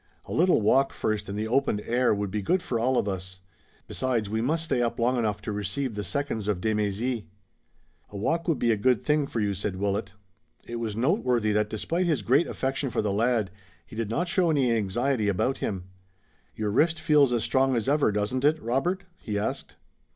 [0.25, 3.39] A little walk first in the open air would be good for all of us.
[3.85, 7.25] Besides we must stay up long enough to receive the seconds of de Mézy."
[8.09, 10.13] "A walk would be a good thing for you," said Willet
[10.67, 13.51] it was noteworthy that despite his great affection for the lad,
[13.85, 15.83] he did not show any anxiety about him.
[16.55, 19.75] "Your wrist feels as strong as ever, doesn't it, Robert?" he asked.